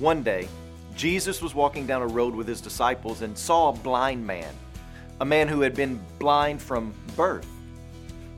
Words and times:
One 0.00 0.22
day, 0.22 0.48
Jesus 0.96 1.42
was 1.42 1.54
walking 1.54 1.86
down 1.86 2.00
a 2.00 2.06
road 2.06 2.34
with 2.34 2.48
his 2.48 2.62
disciples 2.62 3.20
and 3.20 3.36
saw 3.36 3.68
a 3.68 3.72
blind 3.74 4.26
man, 4.26 4.50
a 5.20 5.26
man 5.26 5.46
who 5.46 5.60
had 5.60 5.74
been 5.74 6.00
blind 6.18 6.62
from 6.62 6.94
birth. 7.16 7.46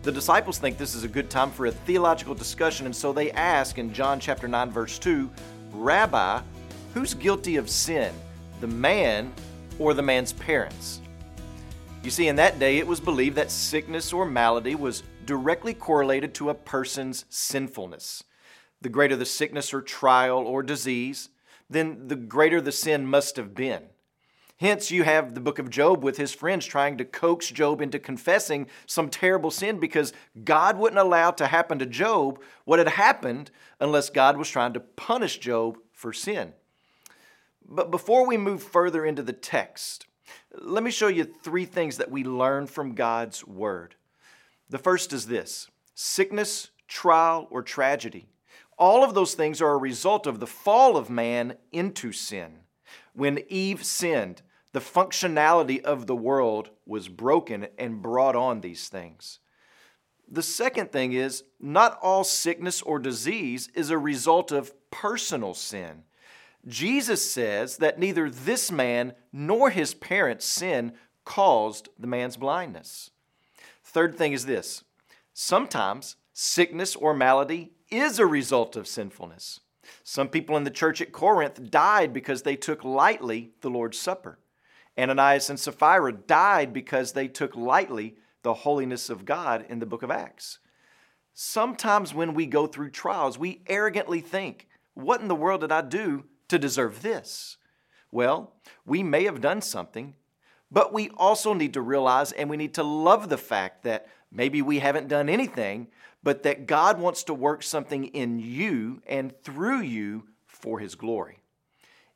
The 0.03 0.11
disciples 0.11 0.59
think 0.59 0.77
this 0.77 0.97
is 0.97 1.05
a 1.05 1.09
good 1.09 1.31
time 1.31 1.53
for 1.53 1.67
a 1.67 1.71
theological 1.71 2.35
discussion, 2.35 2.85
and 2.87 2.97
so 2.97 3.13
they 3.13 3.31
ask 3.31 3.79
in 3.79 3.95
John 3.95 4.19
chapter 4.19 4.49
9 4.49 4.73
verse 4.73 4.99
2, 4.99 5.31
"Rabbi, 5.71 6.41
who's 6.95 7.15
guilty 7.15 7.55
of 7.55 7.71
sin, 7.71 8.13
the 8.61 8.67
man 8.67 9.33
or 9.79 9.95
the 9.95 10.03
man's 10.03 10.33
parents?" 10.33 11.01
You 12.03 12.11
see, 12.11 12.27
in 12.27 12.35
that 12.37 12.59
day 12.59 12.79
it 12.79 12.89
was 12.89 12.99
believed 12.99 13.37
that 13.37 13.53
sickness 13.53 14.13
or 14.13 14.27
malady 14.27 14.75
was 14.75 15.05
directly 15.25 15.75
correlated 15.75 16.35
to 16.35 16.51
a 16.51 16.55
person's 16.55 17.25
sinfulness. 17.29 18.25
The 18.81 18.89
greater 18.89 19.15
the 19.15 19.25
sickness 19.25 19.73
or 19.73 19.81
trial 19.81 20.39
or 20.39 20.65
disease, 20.65 21.29
then 21.73 22.09
the 22.09 22.17
greater 22.17 22.61
the 22.61 22.73
sin 22.73 23.07
must 23.07 23.37
have 23.37 23.55
been. 23.55 23.83
Hence, 24.63 24.93
you 24.93 25.03
have 25.03 25.35
the 25.35 25.41
book 25.41 25.59
of 25.59 25.71
Job 25.71 26.05
with 26.05 26.19
his 26.19 26.33
friends 26.33 26.65
trying 26.65 26.97
to 26.99 27.05
coax 27.05 27.51
Job 27.51 27.81
into 27.81 27.99
confessing 27.99 28.69
some 28.87 29.09
terrible 29.09 29.51
sin 29.51 29.79
because 29.81 30.13
God 30.45 30.79
wouldn't 30.79 31.01
allow 31.01 31.33
to 31.33 31.49
happen 31.49 31.81
to 31.81 31.87
Job 31.87 32.41
what 32.65 32.79
had 32.79 32.87
happened 32.89 33.51
unless 33.81 34.09
God 34.09 34.37
was 34.37 34.49
trying 34.49 34.73
to 34.75 34.81
punish 34.81 35.39
Job 35.39 35.79
for 35.93 36.13
sin. 36.13 36.53
But 37.69 37.91
before 37.91 38.25
we 38.25 38.37
move 38.37 38.63
further 38.63 39.05
into 39.05 39.23
the 39.23 39.33
text, 39.33 40.07
let 40.57 40.85
me 40.85 40.91
show 40.93 41.09
you 41.09 41.25
three 41.25 41.65
things 41.65 41.97
that 41.97 42.11
we 42.11 42.23
learn 42.23 42.67
from 42.67 42.95
God's 42.95 43.45
Word. 43.45 43.97
The 44.69 44.79
first 44.79 45.13
is 45.13 45.27
this 45.27 45.69
sickness, 45.95 46.71
trial, 46.87 47.49
or 47.51 47.63
tragedy. 47.63 48.29
All 48.79 49.05
of 49.05 49.15
those 49.15 49.35
things 49.35 49.61
are 49.61 49.73
a 49.73 49.79
result 49.79 50.27
of 50.27 50.41
the 50.41 50.47
fall 50.47 50.97
of 50.97 51.11
man 51.11 51.57
into 51.71 52.13
sin. 52.13 52.61
When 53.15 53.45
Eve 53.49 53.85
sinned, 53.85 54.43
the 54.73 54.81
functionality 54.81 55.83
of 55.83 56.07
the 56.07 56.17
world 56.17 56.71
was 56.87 57.09
broken 57.09 57.69
and 57.79 58.03
brought 58.03 58.37
on 58.37 58.61
these 58.61 58.89
things. 58.89 59.39
The 60.29 60.43
second 60.43 60.91
thing 60.91 61.13
is 61.13 61.45
not 61.61 61.99
all 62.01 62.25
sickness 62.25 62.81
or 62.81 62.99
disease 62.99 63.69
is 63.75 63.91
a 63.91 63.99
result 63.99 64.51
of 64.51 64.73
personal 64.91 65.53
sin. 65.53 66.05
Jesus 66.67 67.31
says 67.31 67.77
that 67.79 67.99
neither 67.99 68.31
this 68.31 68.71
man 68.71 69.13
nor 69.33 69.71
his 69.71 69.95
parents' 69.95 70.47
sin 70.47 70.93
caused 71.25 71.89
the 71.99 72.07
man's 72.07 72.37
blindness. 72.37 73.11
Third 73.85 74.17
thing 74.17 74.33
is 74.33 74.47
this 74.47 74.85
sometimes 75.35 76.17
sickness 76.33 76.97
or 76.97 77.15
malady 77.15 77.73
is 77.93 78.19
a 78.19 78.27
result 78.27 78.77
of 78.77 78.89
sinfulness. 78.89 79.61
Some 80.03 80.29
people 80.29 80.57
in 80.57 80.65
the 80.65 80.71
church 80.71 81.01
at 81.01 81.13
Corinth 81.13 81.71
died 81.71 82.13
because 82.13 82.43
they 82.43 82.57
took 82.57 82.85
lightly 82.85 83.53
the 83.61 83.71
Lord's 83.71 83.99
Supper. 83.99 84.39
Ananias 84.99 85.51
and 85.51 85.59
Sapphira 85.59 86.13
died 86.13 86.73
because 86.73 87.13
they 87.13 87.29
took 87.29 87.57
lightly 87.57 88.17
the 88.43 88.55
holiness 88.55 89.09
of 89.11 89.25
God 89.25 89.65
in 89.69 89.79
the 89.79 89.87
book 89.87 90.03
of 90.03 90.11
Acts. 90.11 90.59
Sometimes 91.35 92.13
when 92.13 92.35
we 92.35 92.47
go 92.47 92.67
through 92.67 92.91
trials, 92.91 93.39
we 93.39 93.63
arrogantly 93.69 94.21
think, 94.21 94.69
What 94.95 95.21
in 95.21 95.29
the 95.29 95.35
world 95.35 95.63
did 95.63 95.73
I 95.73 95.81
do 95.81 96.25
to 96.49 96.59
deserve 96.59 97.03
this? 97.03 97.57
Well, 98.11 98.55
we 98.85 99.03
may 99.03 99.25
have 99.25 99.41
done 99.41 99.63
something, 99.63 100.15
but 100.71 100.93
we 100.93 101.09
also 101.17 101.55
need 101.55 101.73
to 101.75 101.81
realize 101.81 102.33
and 102.33 102.51
we 102.51 102.59
need 102.59 102.75
to 102.75 102.83
love 102.83 103.29
the 103.29 103.39
fact 103.39 103.85
that 103.85 104.07
maybe 104.33 104.63
we 104.63 104.79
haven't 104.79 105.09
done 105.09 105.29
anything, 105.29 105.89
but 106.23 106.43
that 106.45 106.67
God 106.67 106.99
wants 106.99 107.25
to 107.25 107.35
work 107.35 107.63
something 107.63 108.07
in 108.07 108.39
you 108.39 109.03
and 109.07 109.37
through 109.43 109.81
you 109.81 110.25
for 110.47 110.79
His 110.79 110.95
glory. 110.95 111.39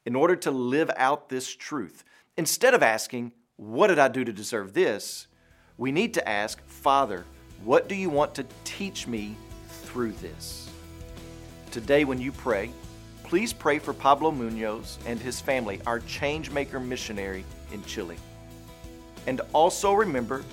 In 0.05 0.15
order 0.15 0.37
to 0.37 0.51
live 0.51 0.91
out 0.97 1.29
this 1.29 1.55
truth, 1.55 2.05
instead 2.37 2.75
of 2.75 2.83
asking, 2.83 3.33
What 3.57 3.89
did 3.89 3.99
I 3.99 4.09
do 4.09 4.25
to 4.25 4.33
deserve 4.33 4.73
this? 4.73 5.27
we 5.79 5.93
need 5.93 6.15
to 6.15 6.27
ask, 6.27 6.67
Father, 6.67 7.27
what 7.63 7.87
do 7.87 7.95
you 7.95 8.09
want 8.09 8.35
to 8.37 8.47
teach 8.65 9.07
me 9.07 9.37
through 9.69 10.13
this? 10.13 10.71
Today, 11.71 12.05
when 12.05 12.19
you 12.19 12.33
pray, 12.33 12.71
Please 13.27 13.53
pray 13.53 13.81
for 13.81 13.93
Pablo 13.93 14.31
Munoz 14.31 15.01
and 15.05 15.19
his 15.19 15.41
family, 15.41 15.81
our 15.85 15.99
changemaker 15.99 16.81
missionary 16.81 17.45
in 17.73 17.83
Chile. 17.83 18.17
And 19.27 19.41
also 19.53 19.95
remember 19.95 20.45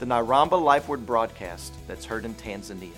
the 0.00 0.06
Nairamba 0.06 0.60
Life 0.60 0.88
Word 0.88 1.04
broadcast 1.04 1.74
that's 1.86 2.06
heard 2.06 2.24
in 2.24 2.34
Tanzania. 2.34 2.90